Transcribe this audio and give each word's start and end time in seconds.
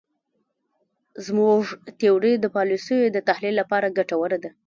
زموږ 1.25 1.61
تیوري 1.99 2.33
د 2.39 2.45
پالیسیو 2.55 3.13
د 3.15 3.17
تحلیل 3.29 3.55
لپاره 3.61 3.93
ګټوره 3.97 4.37
ده. 4.43 4.51